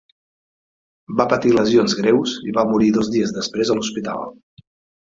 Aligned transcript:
Va 1.21 1.27
patir 1.33 1.53
lesions 1.57 1.95
greus 2.01 2.35
i 2.53 2.57
va 2.59 2.67
morir 2.73 2.91
dos 2.99 3.13
dies 3.19 3.39
després 3.39 3.75
a 3.77 3.81
l'hospital. 3.81 4.29